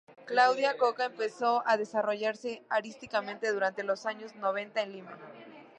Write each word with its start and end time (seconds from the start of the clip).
Claudia 0.25 0.77
Coca 0.77 1.05
empezó 1.05 1.61
a 1.67 1.77
desarrollarse 1.77 2.63
artísticamente 2.69 3.51
durante 3.51 3.83
los 3.83 4.07
años 4.07 4.35
noventa 4.35 4.81
en 4.81 4.93
Lima. 4.93 5.15